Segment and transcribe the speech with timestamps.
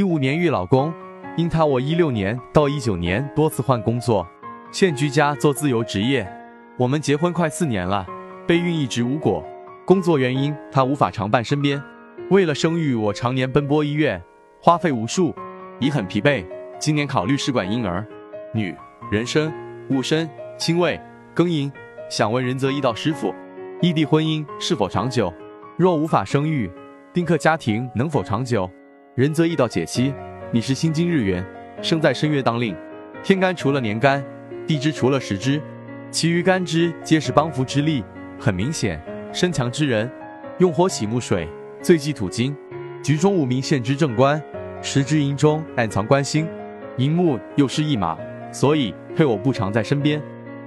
[0.00, 0.90] 一五年遇老公，
[1.36, 4.26] 因他我一六年到一九年多次换工作，
[4.72, 6.26] 现居家做自由职业。
[6.78, 8.06] 我们结婚快四年了，
[8.46, 9.44] 备孕一直无果，
[9.84, 11.78] 工作原因他无法常伴身边。
[12.30, 14.18] 为了生育，我常年奔波医院，
[14.58, 15.34] 花费无数，
[15.80, 16.46] 已很疲惫。
[16.78, 18.02] 今年考虑试管婴儿，
[18.54, 18.74] 女，
[19.12, 19.52] 人参、
[19.90, 20.26] 戊参、
[20.56, 20.98] 辛未、
[21.36, 21.70] 庚寅。
[22.08, 23.34] 想问仁泽医道师傅，
[23.82, 25.30] 异地婚姻是否长久？
[25.76, 26.70] 若无法生育，
[27.12, 28.70] 丁克家庭能否长久？
[29.20, 30.14] 仁则易道解析：
[30.50, 31.44] 你是辛金日元，
[31.82, 32.74] 生在申月当令，
[33.22, 34.24] 天干除了年干，
[34.66, 35.60] 地支除了时支，
[36.10, 38.02] 其余干支皆是帮扶之力，
[38.38, 38.98] 很明显，
[39.30, 40.10] 身强之人，
[40.56, 41.46] 用火喜木水，
[41.82, 42.56] 最忌土金。
[43.02, 44.42] 局中无名现之正官，
[44.80, 46.48] 时支寅中暗藏官星，
[46.96, 48.16] 寅木又是一马，
[48.50, 50.18] 所以配偶不常在身边，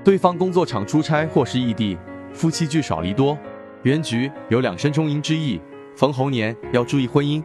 [0.04, 1.98] 对方工作场出差或是异地，
[2.32, 3.36] 夫妻聚少离多。
[3.82, 5.60] 原局有两身冲寅之意，
[5.96, 7.44] 逢猴年要注意婚姻。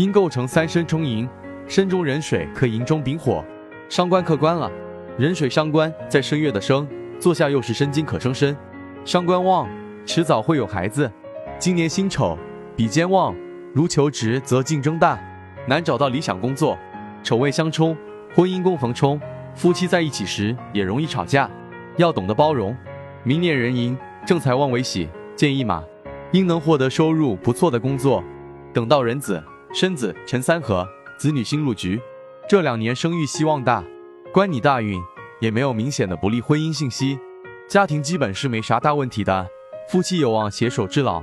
[0.00, 1.28] 因构成三申冲寅，
[1.68, 3.44] 申中壬水克寅中丙火，
[3.90, 4.72] 伤官克官了。
[5.18, 6.88] 壬水伤官在申月的生，
[7.18, 8.56] 坐下又是申金可生申，
[9.04, 9.68] 伤官旺，
[10.06, 11.12] 迟早会有孩子。
[11.58, 12.38] 今年辛丑
[12.74, 13.36] 比肩旺，
[13.74, 15.20] 如求职则竞争大，
[15.66, 16.78] 难找到理想工作。
[17.22, 17.94] 丑未相冲，
[18.34, 19.20] 婚姻宫逢冲，
[19.54, 21.50] 夫妻在一起时也容易吵架，
[21.98, 22.74] 要懂得包容。
[23.22, 25.84] 明年壬寅，正财旺为喜，建议马，
[26.32, 28.24] 应能获得收入不错的工作。
[28.72, 29.44] 等到壬子。
[29.72, 32.00] 身子辰三合，子女新入局，
[32.48, 33.84] 这两年生育希望大，
[34.32, 35.00] 关你大运，
[35.40, 37.16] 也没有明显的不利婚姻信息，
[37.68, 39.48] 家庭基本是没啥大问题的，
[39.88, 41.22] 夫妻有望携手至老。